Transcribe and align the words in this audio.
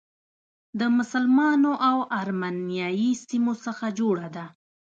د 0.79 0.81
مسلمانو 0.97 1.71
او 1.89 1.97
ارمنیایي 2.21 3.11
سیمو 3.27 3.53
څخه 3.65 3.85
جوړه 3.99 4.27
ده. 4.35 4.45